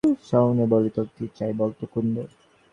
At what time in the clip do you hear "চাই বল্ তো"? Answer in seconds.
1.37-1.85